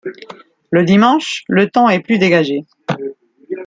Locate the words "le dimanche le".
0.71-1.69